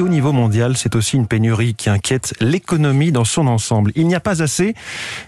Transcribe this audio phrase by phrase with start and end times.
[0.00, 3.92] Et au niveau mondial, c'est aussi une pénurie qui inquiète l'économie dans son ensemble.
[3.96, 4.74] Il n'y a pas assez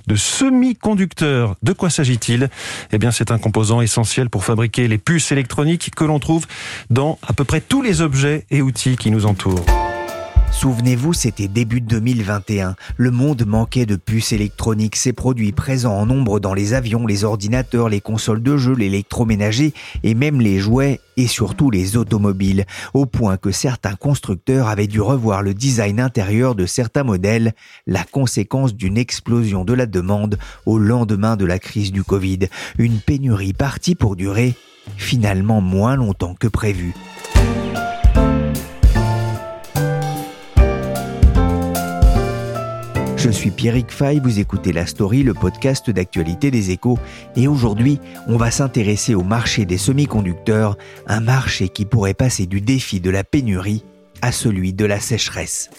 [0.06, 1.56] de semi-conducteurs.
[1.62, 2.48] De quoi s'agit-il?
[2.90, 6.46] Eh bien, c'est un composant essentiel pour fabriquer les puces électroniques que l'on trouve
[6.88, 9.81] dans à peu près tous les objets et outils qui nous entourent.
[10.52, 12.76] Souvenez-vous, c'était début 2021.
[12.96, 14.94] Le monde manquait de puces électroniques.
[14.94, 19.72] Ces produits présents en nombre dans les avions, les ordinateurs, les consoles de jeux, l'électroménager
[20.04, 22.64] et même les jouets et surtout les automobiles.
[22.94, 27.54] Au point que certains constructeurs avaient dû revoir le design intérieur de certains modèles,
[27.88, 32.40] la conséquence d'une explosion de la demande au lendemain de la crise du Covid.
[32.78, 34.54] Une pénurie partie pour durer
[34.96, 36.94] finalement moins longtemps que prévu.
[43.22, 46.98] Je suis Pierrick Fay, vous écoutez La Story, le podcast d'actualité des échos,
[47.36, 52.60] et aujourd'hui, on va s'intéresser au marché des semi-conducteurs, un marché qui pourrait passer du
[52.60, 53.84] défi de la pénurie
[54.22, 55.70] à celui de la sécheresse.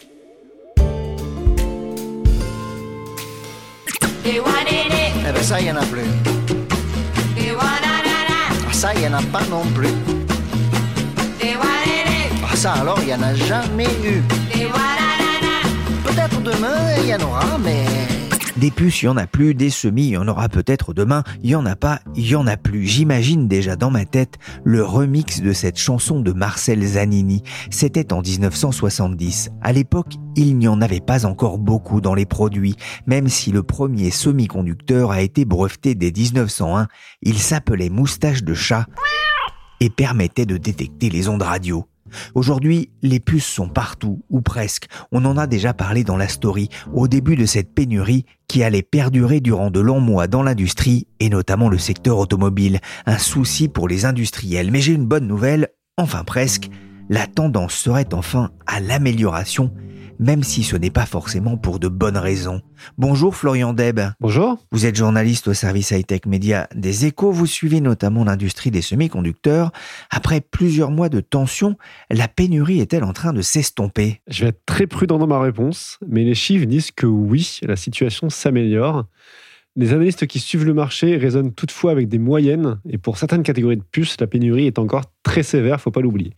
[5.42, 6.00] Ça, en a plus.
[9.06, 9.88] En a pas non plus.
[12.54, 14.22] Ça, alors, il en a jamais eu.
[16.14, 16.40] Peut-être
[17.02, 18.60] il y.
[18.60, 21.24] Des puces, il y en a plus, des semis, il y en aura peut-être demain,
[21.42, 22.86] il y en a pas, il y en a plus.
[22.86, 27.42] J'imagine déjà dans ma tête le remix de cette chanson de Marcel Zanini.
[27.70, 29.50] C'était en 1970.
[29.60, 32.76] À l'époque, il n'y en avait pas encore beaucoup dans les produits,
[33.08, 36.86] même si le premier semi-conducteur a été breveté dès 1901,
[37.22, 38.86] il s'appelait moustache de chat
[39.80, 41.88] et permettait de détecter les ondes radio.
[42.34, 44.86] Aujourd'hui, les puces sont partout, ou presque.
[45.12, 48.82] On en a déjà parlé dans la story, au début de cette pénurie qui allait
[48.82, 52.80] perdurer durant de longs mois dans l'industrie, et notamment le secteur automobile.
[53.06, 54.70] Un souci pour les industriels.
[54.70, 56.70] Mais j'ai une bonne nouvelle, enfin presque.
[57.08, 59.70] La tendance serait enfin à l'amélioration
[60.18, 62.62] même si ce n'est pas forcément pour de bonnes raisons.
[62.98, 64.00] Bonjour Florian Deb.
[64.20, 64.58] Bonjour.
[64.72, 69.72] Vous êtes journaliste au service high-tech média des échos, vous suivez notamment l'industrie des semi-conducteurs.
[70.10, 71.76] Après plusieurs mois de tension,
[72.10, 74.20] la pénurie est-elle en train de s'estomper?
[74.28, 77.76] Je vais être très prudent dans ma réponse, mais les chiffres disent que oui, la
[77.76, 79.06] situation s'améliore.
[79.76, 83.76] Les analystes qui suivent le marché raisonnent toutefois avec des moyennes, et pour certaines catégories
[83.76, 86.36] de puces, la pénurie est encore très sévère, faut pas l'oublier.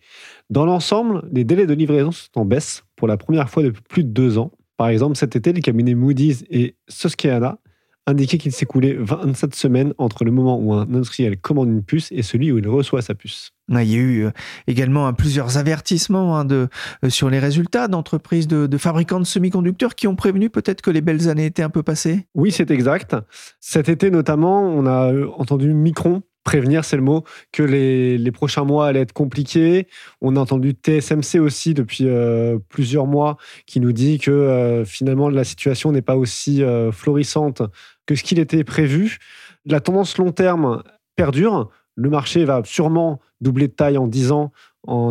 [0.51, 4.05] Dans l'ensemble, les délais de livraison sont en baisse pour la première fois depuis plus
[4.05, 4.53] de deux ans.
[4.77, 7.59] Par exemple, cet été, les cabinets Moody's et Susquehanna
[8.07, 12.23] indiquaient qu'il s'écoulait 27 semaines entre le moment où un industriel commande une puce et
[12.23, 13.51] celui où il reçoit sa puce.
[13.69, 14.31] Il y a eu euh,
[14.69, 16.69] également plusieurs avertissements hein, de,
[17.05, 20.91] euh, sur les résultats d'entreprises de, de, fabricants de semi-conducteurs qui ont prévenu peut-être que
[20.91, 22.29] les belles années étaient un peu passées?
[22.37, 23.17] Oui, c'est exact.
[23.59, 28.63] Cet été notamment, on a euh, entendu Micron prévenir, c'est le mot, que les, prochains
[28.63, 29.89] mois allaient être compliqués.
[30.21, 33.37] On a entendu TSMC aussi depuis euh, plusieurs mois
[33.67, 37.63] qui nous dit que euh, finalement la situation n'est pas aussi euh, florissante
[38.07, 39.19] que ce qu'il était prévu.
[39.65, 40.85] La tendance long terme
[41.17, 41.71] perdure.
[41.97, 44.53] Le marché va sûrement doubler de taille en 10 ans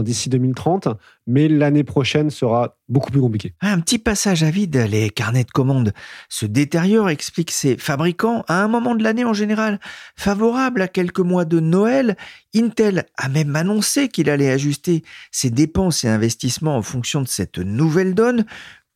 [0.04, 0.88] d'ici 2030,
[1.28, 3.54] mais l'année prochaine sera beaucoup plus compliquée.
[3.62, 5.94] Un petit passage à vide, les carnets de commandes
[6.30, 9.80] se détériorent, explique ces fabricants, à un moment de l'année en général
[10.16, 12.16] favorable à quelques mois de Noël.
[12.56, 17.58] Intel a même annoncé qu'il allait ajuster ses dépenses et investissements en fonction de cette
[17.58, 18.46] nouvelle donne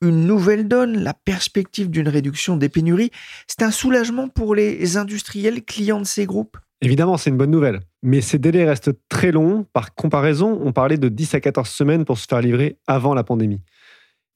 [0.02, 3.12] une nouvelle donne, la perspective d'une réduction des pénuries,
[3.48, 7.82] c'est un soulagement pour les industriels clients de ces groupes Évidemment, c'est une bonne nouvelle.
[8.02, 9.66] Mais ces délais restent très longs.
[9.74, 13.24] Par comparaison, on parlait de 10 à 14 semaines pour se faire livrer avant la
[13.24, 13.62] pandémie.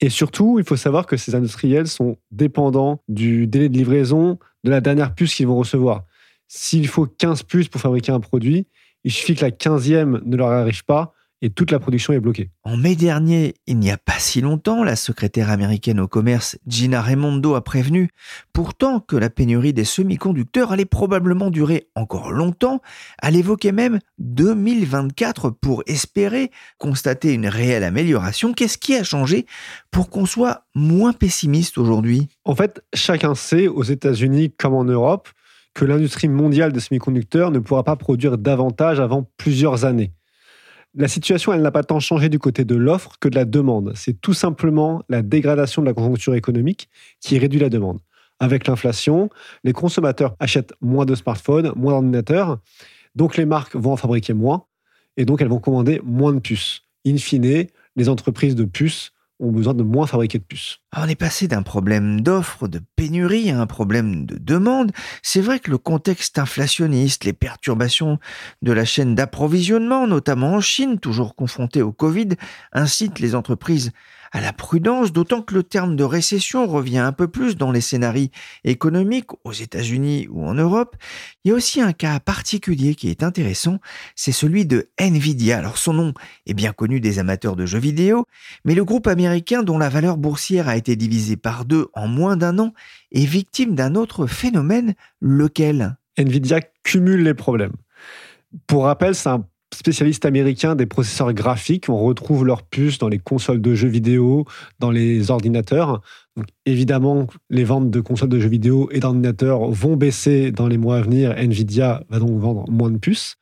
[0.01, 4.69] Et surtout, il faut savoir que ces industriels sont dépendants du délai de livraison de
[4.69, 6.03] la dernière puce qu'ils vont recevoir.
[6.47, 8.67] S'il faut 15 puces pour fabriquer un produit,
[9.03, 12.51] il suffit que la 15e ne leur arrive pas et toute la production est bloquée.
[12.63, 17.01] En mai dernier, il n'y a pas si longtemps, la secrétaire américaine au commerce Gina
[17.01, 18.09] Raimondo a prévenu
[18.53, 22.81] pourtant que la pénurie des semi-conducteurs allait probablement durer encore longtemps.
[23.21, 28.53] Elle évoquait même 2024 pour espérer constater une réelle amélioration.
[28.53, 29.45] Qu'est-ce qui a changé
[29.91, 32.29] pour qu'on soit moins pessimiste aujourd'hui?
[32.45, 35.27] En fait, chacun sait, aux États-Unis comme en Europe,
[35.73, 40.13] que l'industrie mondiale de semi-conducteurs ne pourra pas produire davantage avant plusieurs années.
[40.95, 43.93] La situation, elle n'a pas tant changé du côté de l'offre que de la demande.
[43.95, 46.87] C'est tout simplement la dégradation de la conjoncture économique
[47.19, 47.99] qui réduit la demande.
[48.39, 49.29] Avec l'inflation,
[49.63, 52.59] les consommateurs achètent moins de smartphones, moins d'ordinateurs,
[53.15, 54.65] donc les marques vont en fabriquer moins,
[55.17, 56.81] et donc elles vont commander moins de puces.
[57.07, 59.13] In fine, les entreprises de puces
[59.51, 60.79] besoin de moins fabriquer de puces.
[60.95, 64.91] On est passé d'un problème d'offre, de pénurie à un problème de demande.
[65.21, 68.19] C'est vrai que le contexte inflationniste, les perturbations
[68.61, 72.29] de la chaîne d'approvisionnement, notamment en Chine, toujours confrontée au Covid,
[72.73, 73.91] incitent les entreprises
[74.33, 77.81] à la prudence, d'autant que le terme de récession revient un peu plus dans les
[77.81, 78.29] scénarios
[78.63, 80.97] économiques aux États-Unis ou en Europe.
[81.43, 83.79] Il y a aussi un cas particulier qui est intéressant,
[84.15, 85.59] c'est celui de Nvidia.
[85.59, 86.13] Alors son nom
[86.47, 88.25] est bien connu des amateurs de jeux vidéo,
[88.65, 92.35] mais le groupe américain dont la valeur boursière a été divisée par deux en moins
[92.35, 92.73] d'un an
[93.11, 95.95] est victime d'un autre phénomène, lequel?
[96.17, 97.75] Nvidia cumule les problèmes.
[98.67, 101.89] Pour rappel, c'est un spécialistes américains des processeurs graphiques.
[101.89, 104.45] On retrouve leurs puces dans les consoles de jeux vidéo,
[104.79, 106.01] dans les ordinateurs.
[106.65, 110.97] évidemment, les ventes de consoles de jeux vidéo et d'ordinateurs vont baisser dans les mois
[110.97, 111.31] à venir.
[111.37, 113.37] Nvidia va donc vendre moins de puces.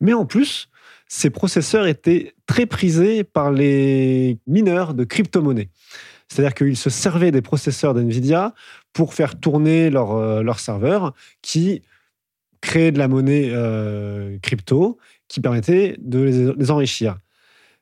[0.00, 0.68] Mais en plus,
[1.08, 5.70] ces processeurs étaient très prisés par les mineurs de crypto-monnaies.
[6.28, 8.54] C'est-à-dire qu'ils se servaient des processeurs d'NVIDIA
[8.92, 11.82] pour faire tourner leurs leur euh, serveurs qui
[12.60, 17.18] créaient de la monnaie euh, crypto qui permettait de les, enrichir.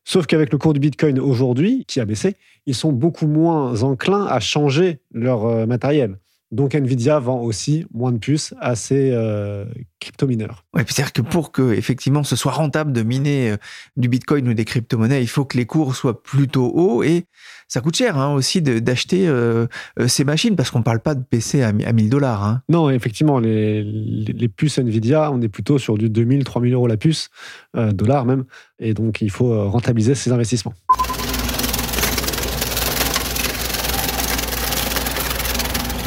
[0.04, 2.36] Sauf qu'avec le cours du Bitcoin aujourd'hui, qui a baissé,
[2.66, 6.18] ils sont beaucoup moins enclins à changer leur euh, matériel.
[6.52, 9.64] Donc Nvidia vend aussi moins de puces à ses euh,
[9.98, 10.64] crypto-mineurs.
[10.74, 13.56] Ouais, c'est-à-dire que pour que effectivement ce soit rentable de miner euh,
[13.96, 17.24] du Bitcoin ou des crypto-monnaies, il faut que les cours soient plutôt hauts et
[17.66, 19.66] ça coûte cher hein, aussi d'acheter euh,
[20.06, 22.44] ces machines parce qu'on ne parle pas de PC à, 1000 dollars.
[22.44, 22.62] Hein.
[22.68, 26.96] Non, effectivement, les, les, puces Nvidia, on est plutôt sur du 2000, 3000 euros la
[26.96, 27.28] puce,
[27.74, 28.44] dollars même,
[28.78, 30.74] et donc il faut rentabiliser ces investissements.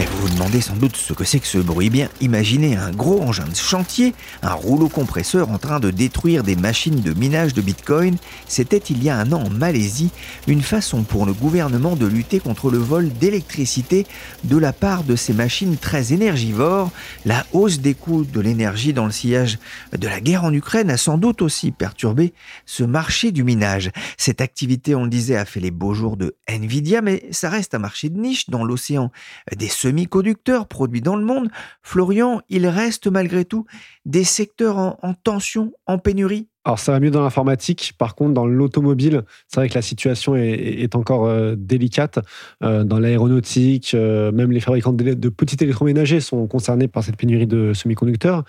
[0.05, 1.89] Vous vous demandez sans doute ce que c'est que ce bruit.
[1.89, 6.55] Bien, imaginez un gros engin de chantier, un rouleau compresseur en train de détruire des
[6.55, 8.15] machines de minage de Bitcoin.
[8.47, 10.11] C'était il y a un an en Malaisie
[10.47, 14.07] une façon pour le gouvernement de lutter contre le vol d'électricité
[14.45, 16.91] de la part de ces machines très énergivores.
[17.25, 19.59] La hausse des coûts de l'énergie dans le sillage
[19.97, 22.33] de la guerre en Ukraine a sans doute aussi perturbé
[22.65, 23.91] ce marché du minage.
[24.17, 27.75] Cette activité, on le disait, a fait les beaux jours de Nvidia, mais ça reste
[27.75, 29.11] un marché de niche dans l'océan
[29.55, 31.49] des semi-conducteurs produits dans le monde,
[31.81, 33.65] Florian, il reste malgré tout
[34.05, 38.45] des secteurs en, tension, en pénurie alors ça va mieux dans l'informatique, par contre dans
[38.45, 42.19] l'automobile, c'est vrai que la situation est, encore euh, délicate.
[42.61, 47.15] Euh, dans l'aéronautique, euh, même les fabricants de, de, petits électroménagers sont concernés par cette
[47.15, 48.43] pénurie de semi-conducteurs.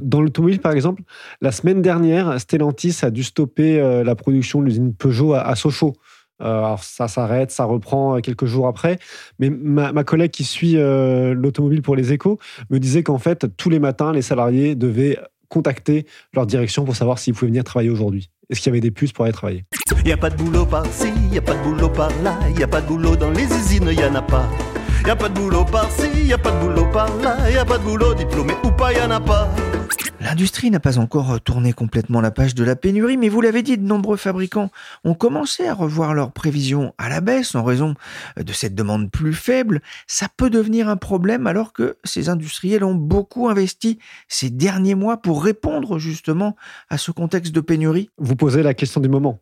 [0.00, 1.02] dans l'automobile par exemple,
[1.40, 5.94] la semaine dernière, Stellantis a dû stopper la production de l'usine Peugeot à Sochaux.
[6.42, 8.98] Euh, alors ça s'arrête, ça reprend euh, quelques jours après.
[9.38, 12.38] Mais ma, collègue qui suit euh, l'automobile pour les échos
[12.70, 15.18] me disait qu'en fait, tous les matins, les salariés devaient
[15.48, 18.30] contacter leur direction pour savoir s'ils pouvaient venir travailler aujourd'hui.
[18.50, 19.64] Est-ce qu'il y avait des puces pour aller travailler?
[19.98, 22.56] Il n'y a pas de boulot par-ci, il n'y a pas de boulot par-là, il
[22.56, 24.48] n'y a pas de boulot dans les usines, il n'y en a pas.
[25.00, 27.52] Il n'y a pas de boulot par-ci, il n'y a pas de boulot par-là, il
[27.52, 29.48] n'y a pas de boulot diplômé ou pas, il n'y en a pas.
[30.26, 33.78] L'industrie n'a pas encore tourné complètement la page de la pénurie, mais vous l'avez dit,
[33.78, 34.72] de nombreux fabricants
[35.04, 37.94] ont commencé à revoir leurs prévisions à la baisse en raison
[38.36, 39.82] de cette demande plus faible.
[40.08, 45.18] Ça peut devenir un problème alors que ces industriels ont beaucoup investi ces derniers mois
[45.18, 46.56] pour répondre justement
[46.90, 48.10] à ce contexte de pénurie?
[48.18, 49.38] Vous posez la question du moment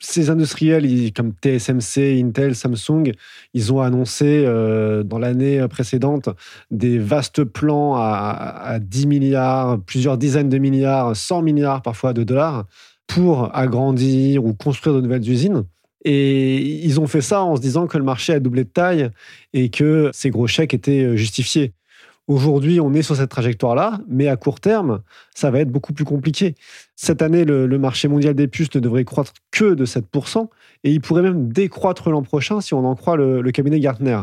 [0.00, 3.12] ces industriels comme TSMC, Intel, Samsung,
[3.54, 6.30] ils ont annoncé euh, dans l'année précédente
[6.70, 12.66] des vastes plans à, 10 milliards, plusieurs dizaines de milliards, 100 milliards parfois de dollars
[13.06, 15.64] pour agrandir ou construire de nouvelles usines.
[16.04, 19.10] Et ils ont fait ça en se disant que le marché a doublé de taille
[19.52, 21.74] et que ces gros chèques étaient justifiés.
[22.30, 25.00] Aujourd'hui, on est sur cette trajectoire-là, mais à court terme,
[25.34, 26.54] ça va être beaucoup plus compliqué.
[26.94, 30.46] Cette année, le, marché mondial des puces ne devrait croître que de 7%,
[30.84, 34.20] et il pourrait même décroître l'an prochain si on en croit le, cabinet Gartner.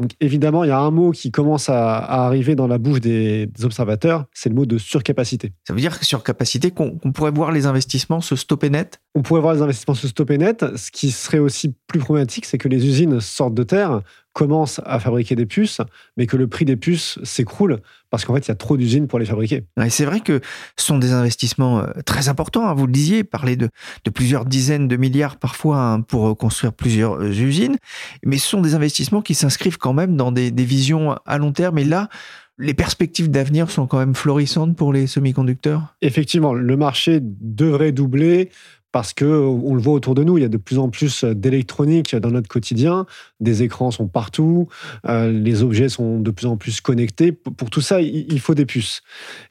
[0.00, 3.48] Donc évidemment, il y a un mot qui commence à, arriver dans la bouche des,
[3.62, 5.52] observateurs, c'est le mot de surcapacité.
[5.62, 9.00] Ça veut dire que surcapacité, qu'on pourrait voir les investissements se stopper net?
[9.14, 10.64] On pourrait voir les investissements se stopper net.
[10.74, 14.00] Ce qui serait aussi plus problématique, c'est que les usines sortent de terre,
[14.34, 15.80] commence à fabriquer des puces,
[16.18, 17.80] mais que le prix des puces s'écroule
[18.14, 19.64] parce qu'en fait, il y a trop d'usines pour les fabriquer.
[19.88, 20.40] c'est vrai que
[20.76, 22.68] ce sont des investissements euh, très importants.
[22.68, 22.74] Hein.
[22.74, 23.70] Vous le disiez, parler de,
[24.04, 27.76] de plusieurs dizaines de milliards parfois hein, pour euh, construire plusieurs euh, usines,
[28.24, 31.50] mais ce sont des investissements qui s'inscrivent quand même dans des, des visions à long
[31.50, 31.76] terme.
[31.78, 32.08] Et là,
[32.56, 35.96] Les perspectives d'avenir sont quand même florissantes pour les semi-conducteurs?
[36.02, 38.50] Effectivement, le marché devrait doubler
[38.94, 41.24] parce que on le voit autour de nous, il y a de plus en plus
[41.24, 43.06] d'électronique dans notre quotidien.
[43.40, 44.68] Des écrans sont partout,
[45.08, 47.32] euh, les objets sont de plus en plus connectés.
[47.32, 49.02] Pour tout ça, il faut des puces.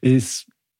[0.02, 0.16] Et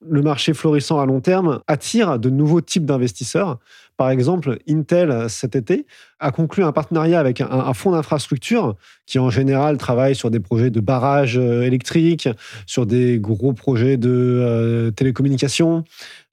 [0.01, 3.59] le marché florissant à long terme attire de nouveaux types d'investisseurs.
[3.97, 5.85] Par exemple, Intel, cet été,
[6.19, 10.69] a conclu un partenariat avec un, fonds d'infrastructure qui, en général, travaille sur des projets
[10.69, 12.27] de barrages euh, électriques,
[12.65, 15.85] sur des gros projets de euh, télécommunications.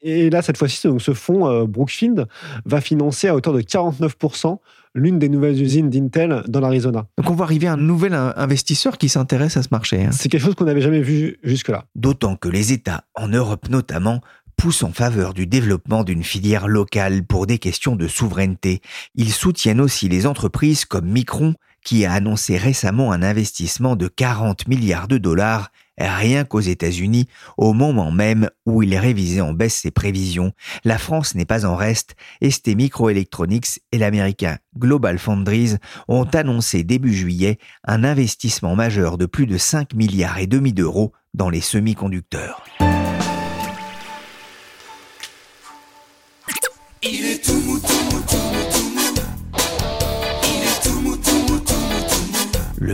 [0.03, 2.27] Et là, cette fois-ci, donc, ce fonds, euh, Brookfield,
[2.65, 4.59] va financer à hauteur de 49%
[4.95, 7.07] l'une des nouvelles usines d'Intel dans l'Arizona.
[7.17, 10.05] Donc on voit arriver un nouvel investisseur qui s'intéresse à ce marché.
[10.05, 10.11] Hein.
[10.13, 11.85] C'est quelque chose qu'on n'avait jamais vu jusque-là.
[11.95, 14.21] D'autant que les États, en Europe notamment,
[14.57, 18.81] poussent en faveur du développement d'une filière locale pour des questions de souveraineté.
[19.15, 21.55] Ils soutiennent aussi les entreprises comme Micron,
[21.85, 27.73] qui a annoncé récemment un investissement de 40 milliards de dollars rien qu'aux États-Unis, au
[27.73, 30.53] moment même où il révisé en baisse ses prévisions.
[30.85, 35.77] La France n'est pas en reste, ST Microelectronics et l'américain Global Foundries
[36.09, 41.13] ont annoncé début juillet un investissement majeur de plus de 5 milliards et demi d'euros
[41.35, 42.63] dans les semi-conducteurs.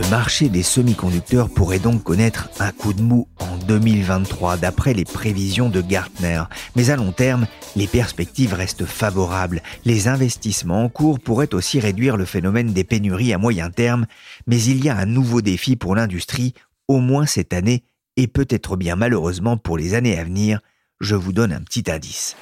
[0.09, 5.69] Marché des semi-conducteurs pourrait donc connaître un coup de mou en 2023 d'après les prévisions
[5.69, 6.41] de Gartner.
[6.75, 9.61] Mais à long terme, les perspectives restent favorables.
[9.85, 14.07] Les investissements en cours pourraient aussi réduire le phénomène des pénuries à moyen terme,
[14.47, 16.55] mais il y a un nouveau défi pour l'industrie,
[16.87, 17.83] au moins cette année,
[18.17, 20.59] et peut-être bien malheureusement pour les années à venir.
[20.99, 22.35] Je vous donne un petit indice.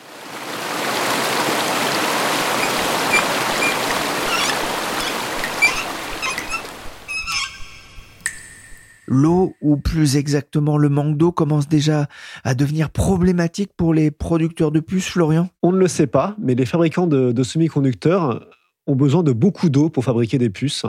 [9.08, 12.08] L'eau, ou plus exactement le manque d'eau, commence déjà
[12.44, 15.50] à devenir problématique pour les producteurs de puces, Florian?
[15.64, 18.48] On ne le sait pas, mais les fabricants de, semi-conducteurs
[18.86, 20.86] ont besoin de beaucoup d'eau pour fabriquer des puces.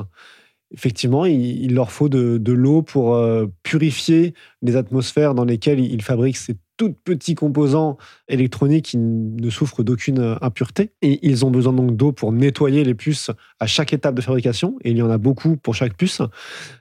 [0.72, 6.37] Effectivement, il, leur faut de, l'eau pour euh, purifier les atmosphères dans lesquelles ils fabriquent
[6.37, 7.96] ces tout petits composants
[8.28, 10.90] électroniques qui ne souffrent d'aucune impureté.
[11.02, 13.30] Et ils ont besoin donc d'eau pour nettoyer les puces
[13.61, 14.76] à chaque étape de fabrication.
[14.85, 16.23] Et il y en a beaucoup pour chaque puce.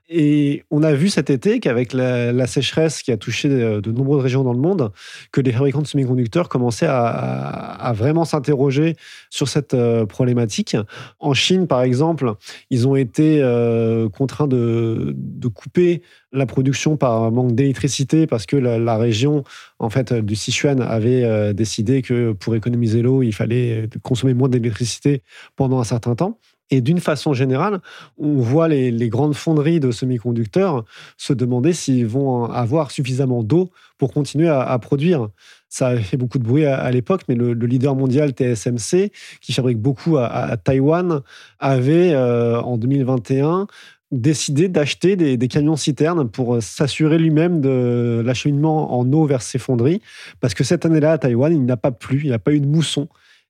[0.10, 4.44] Et on a vu cet été qu'avec la, sécheresse qui a touché de, nombreuses régions
[4.44, 4.92] dans le monde,
[5.34, 8.96] que les fabricants de semi-conducteurs commençaient à, vraiment s'interroger
[9.30, 10.78] sur cette euh, problématique.
[11.20, 12.34] En Chine, par exemple,
[12.70, 15.16] ils ont été euh, contraints de,
[15.54, 16.02] couper
[16.34, 19.44] la production par manque d'électricité parce que la, région
[19.80, 24.50] en fait du Sichuan avait euh, décidé que pour économiser l'eau, il fallait consommer moins
[24.50, 25.24] d'électricité
[25.56, 26.40] pendant un certain temps.
[26.70, 27.80] Et d'une façon générale,
[28.18, 30.84] on voit les, grandes fonderies de semi-conducteurs
[31.16, 35.30] se demander s'ils vont avoir suffisamment d'eau pour continuer à, produire.
[35.70, 39.80] Ça a fait beaucoup de bruit à, l'époque, mais le, leader mondial TSMC, qui fabrique
[39.80, 41.22] beaucoup à, Taïwan,
[41.60, 43.68] avait euh, en 2021
[44.12, 50.02] décidé d'acheter des, des camions-citernes pour s'assurer lui-même de l'acheminement en eau vers ses fonderies,
[50.40, 52.60] parce que cette année-là, à Taïwan, il n'a pas plu, il n'y a pas eu
[52.60, 53.08] de mousson.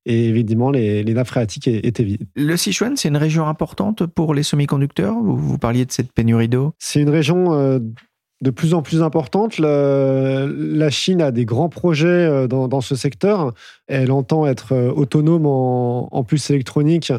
[0.10, 2.28] Et évidemment, les, les nappes phréatiques étaient vides.
[2.36, 5.16] Le Sichuan, c'est une région importante pour les semi-conducteurs?
[5.22, 6.74] Vous parliez de cette pénurie d'eau?
[6.80, 7.80] C'est une région euh,
[8.42, 9.60] de plus en plus importante.
[9.60, 13.54] la Chine a des grands projets euh, dans, ce secteur.
[13.88, 17.12] Elle entend être euh, autonome en, en puces électroniques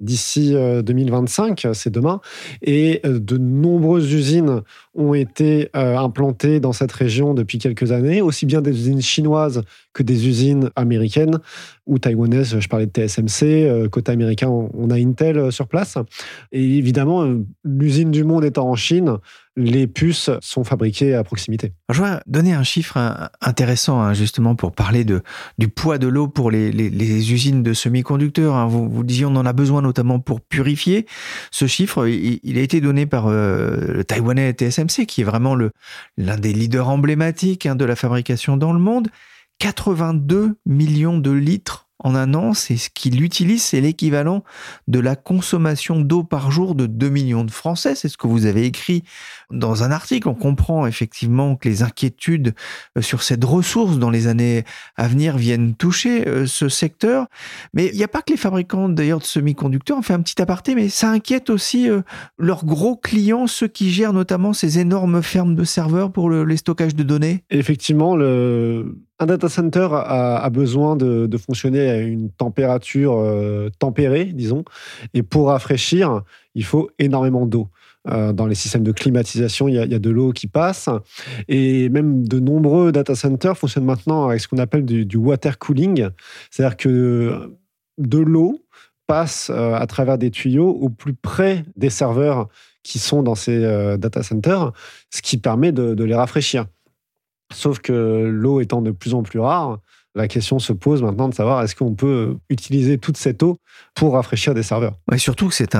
[0.00, 2.20] d'ici 2025, c'est demain.
[2.60, 4.60] Et de nombreuses usines
[4.94, 9.62] ont été implantées dans cette région depuis quelques années, aussi bien des usines chinoises
[9.94, 11.38] que des usines américaines
[11.86, 12.58] ou taïwanaises.
[12.58, 13.44] Je parlais de TSMC.
[13.66, 15.96] Euh, côté américain, on a Intel euh, sur place.
[16.52, 19.16] Et évidemment, euh, l'usine du monde étant en Chine,
[19.56, 21.72] les puces sont fabriquées à proximité.
[21.90, 22.98] Je vais donner un chiffre
[23.40, 25.22] intéressant hein, justement pour parler de,
[25.56, 28.54] du poids de pour les, usines de semi-conducteurs.
[28.54, 28.66] Hein.
[28.66, 31.06] Vous, disiez on en a besoin notamment pour purifier.
[31.50, 35.56] Ce chiffre, il, a été donné par le taïwanais TSMC qui est vraiment
[36.16, 39.08] l'un des leaders emblématiques hein, de la fabrication dans le monde.
[39.58, 44.44] 82 millions de litres en un an, c'est ce qu'il utilise, c'est l'équivalent
[44.86, 47.94] de la consommation d'eau par jour de 2 millions de Français.
[47.94, 49.02] C'est ce que vous avez écrit
[49.50, 50.28] dans un article.
[50.28, 52.54] On comprend effectivement que les inquiétudes
[52.96, 54.64] euh, sur cette ressource dans les années
[54.96, 57.26] à venir viennent toucher euh, ce secteur.
[57.72, 59.98] Mais il n'y a pas que les fabricants d'ailleurs de semi-conducteurs.
[59.98, 62.02] On fait un petit aparté, mais ça inquiète aussi euh,
[62.38, 66.94] leurs gros clients, ceux qui gèrent notamment ces énormes fermes de serveurs pour les stockages
[66.94, 67.44] de données.
[67.50, 73.22] Effectivement, un data center a, besoin de, fonctionner à une température
[73.78, 74.64] tempérée, disons,
[75.14, 76.22] et pour rafraîchir,
[76.56, 77.68] il faut énormément d'eau.
[78.08, 80.88] Euh, dans les systèmes de climatisation, il y, a, de l'eau qui passe.
[81.48, 85.58] Et même de nombreux data centers fonctionnent maintenant avec ce qu'on appelle du, du water
[85.58, 86.08] cooling.
[86.50, 87.58] C'est-à-dire que
[87.98, 88.64] de l'eau
[89.06, 92.48] passe à travers des tuyaux au plus près des serveurs
[92.82, 93.60] qui sont dans ces
[93.98, 94.72] data centers,
[95.10, 96.66] ce qui permet de les rafraîchir.
[97.52, 99.78] Sauf que l'eau étant de plus en plus rare,
[100.16, 103.58] la question se pose maintenant de savoir est-ce qu'on peut utiliser toute cette eau
[103.94, 104.94] pour rafraîchir des serveurs.
[105.10, 105.76] Ouais, surtout que c'est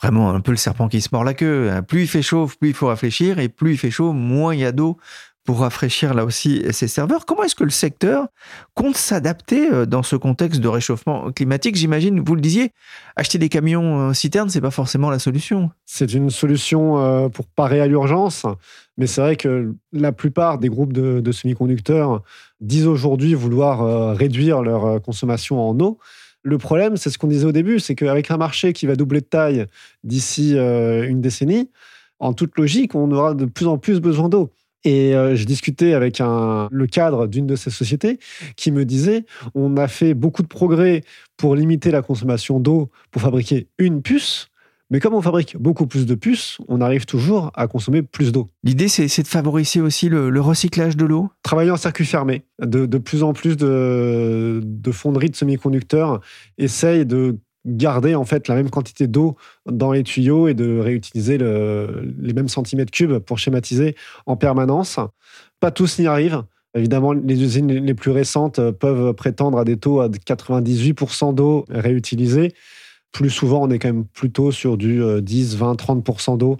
[0.00, 1.82] vraiment un peu le serpent qui se mord la queue.
[1.86, 4.60] Plus il fait chaud, plus il faut rafraîchir, et plus il fait chaud, moins il
[4.60, 4.96] y a d'eau
[5.44, 7.24] pour rafraîchir là aussi ses serveurs.
[7.24, 8.28] Comment est-ce que le secteur
[8.74, 11.76] compte s'adapter euh, dans ce contexte de réchauffement climatique?
[11.76, 12.72] J'imagine, vous le disiez,
[13.16, 15.70] acheter des camions euh, citernes, c'est pas forcément la solution.
[15.86, 18.44] C'est une solution euh, pour parer à l'urgence,
[18.98, 22.22] mais c'est vrai que la plupart des groupes de, semi-conducteurs
[22.60, 25.98] disent aujourd'hui vouloir réduire leur consommation en eau.
[26.42, 29.20] Le problème, c'est ce qu'on disait au début, c'est qu'avec un marché qui va doubler
[29.20, 29.66] de taille
[30.02, 31.70] d'ici une décennie,
[32.18, 34.50] en toute logique, on aura de plus en plus besoin d'eau.
[34.84, 38.18] Et euh, je discutais avec un, le cadre d'une de ces sociétés
[38.56, 41.02] qui me disait on a fait beaucoup de progrès
[41.36, 44.48] pour limiter la consommation d'eau pour fabriquer une puce.
[44.90, 48.50] Mais comme on fabrique beaucoup plus de puces, on arrive toujours à consommer plus d'eau.
[48.64, 51.30] L'idée, c'est de favoriser aussi le, recyclage de l'eau?
[51.44, 52.42] Travailler en circuit fermé.
[52.60, 56.20] De, de plus en plus de, de fonderies de semi-conducteurs
[56.58, 59.36] essayent de garder en fait la même quantité d'eau
[59.66, 64.98] dans les tuyaux et de réutiliser les mêmes centimètres cubes pour schématiser en permanence.
[65.60, 66.42] Pas tous n'y arrivent.
[66.74, 72.54] Évidemment, les usines les plus récentes peuvent prétendre à des taux à 98% d'eau réutilisée.
[73.12, 76.56] Plus souvent, on est quand même plutôt sur du 10, 20, 30% d'eau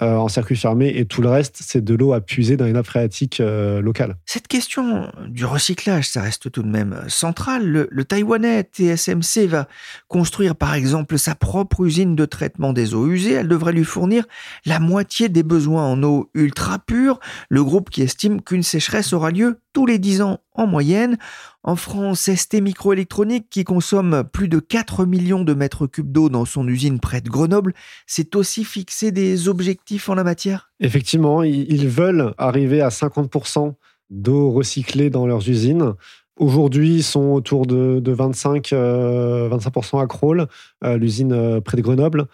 [0.00, 2.72] euh, en circuit fermé et tout le reste, c'est de l'eau à puiser dans les
[2.72, 4.16] nappes phréatiques euh, locales.
[4.24, 7.66] Cette question du recyclage, ça reste tout de même central.
[7.66, 9.68] Le, le Taïwanais TSMC va
[10.08, 13.32] construire par exemple sa propre usine de traitement des eaux usées.
[13.32, 14.24] Elle devrait lui fournir
[14.64, 17.20] la moitié des besoins en eau ultra pure.
[17.50, 21.18] Le groupe qui estime qu'une sécheresse aura lieu tous les 10 ans en moyenne.
[21.64, 26.44] En France, ST Microélectronique, qui consomme plus de 4 millions de mètres cubes d'eau dans
[26.44, 27.72] son usine près de Grenoble,
[28.06, 30.72] s'est aussi fixé des objectifs en la matière?
[30.80, 33.74] Effectivement, ils veulent arriver à 50%
[34.10, 35.94] d'eau recyclée dans leurs usines.
[36.38, 40.46] Aujourd'hui, ils sont autour de, 25, 25% euh, à Crolles,
[40.84, 42.26] euh, l'usine euh, près de Grenoble.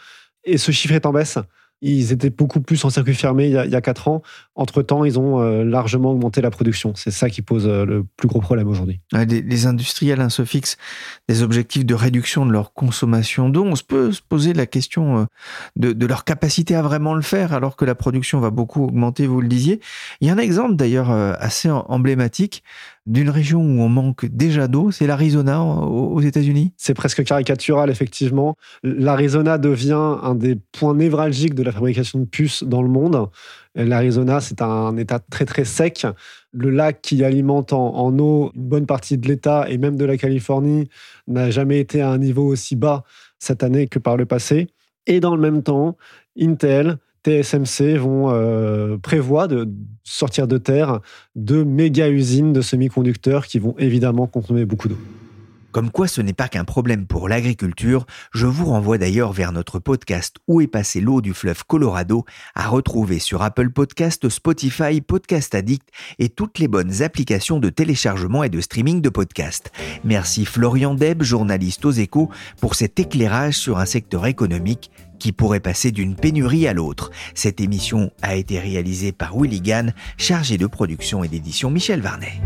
[0.44, 1.38] Et ce chiffre est en baisse.
[1.80, 4.22] Ils étaient beaucoup plus en circuit fermé il y a, il 4 ans.
[4.56, 6.92] Entre-temps, ils ont euh, largement augmenté la production.
[6.96, 9.00] C'est ça qui pose euh, le plus gros problème aujourd'hui.
[9.12, 10.76] Les, industriels hein, se fixent
[11.28, 13.64] des objectifs de réduction de leur consommation d'eau.
[13.64, 15.24] On se peut se poser la question euh,
[15.76, 19.40] de, leur capacité à vraiment le faire alors que la production va beaucoup augmenter, vous
[19.40, 19.80] le disiez.
[20.20, 22.64] Il y a un exemple d'ailleurs assez emblématique
[23.08, 26.74] d'une région où on manque déjà d'eau, c'est l'Arizona aux États-Unis?
[26.76, 28.54] C'est presque caricatural, effectivement.
[28.82, 33.30] L'Arizona devient un des points névralgiques de la fabrication de puces dans le monde.
[33.74, 36.06] L'Arizona, c'est un état très très sec.
[36.52, 40.18] Le lac qui alimente en, eau une bonne partie de l'État et même de la
[40.18, 40.90] Californie
[41.26, 43.04] n'a jamais été à un niveau aussi bas
[43.38, 44.66] cette année que par le passé.
[45.06, 45.96] Et dans le même temps,
[46.38, 49.68] Intel, TSMC vont euh, prévoir de
[50.04, 51.00] sortir de terre
[51.34, 54.98] deux méga usines de semi-conducteurs qui vont évidemment consommer beaucoup d'eau.
[55.70, 59.78] Comme quoi ce n'est pas qu'un problème pour l'agriculture, je vous renvoie d'ailleurs vers notre
[59.78, 65.54] podcast Où est passée l'eau du fleuve Colorado à retrouver sur Apple Podcast, Spotify, Podcast
[65.54, 65.86] Addict
[66.18, 69.70] et toutes les bonnes applications de téléchargement et de streaming de podcasts.
[70.04, 72.30] Merci Florian Deb, journaliste aux échos,
[72.62, 77.10] pour cet éclairage sur un secteur économique qui pourrait passer d'une pénurie à l'autre.
[77.34, 82.40] Cette émission a été réalisée par Willy Gann, chargé de production et d'édition Michel Varnet.